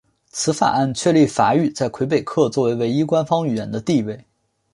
[0.31, 4.25] 此法案确立法语在魁北克作为唯一官方语言的地位。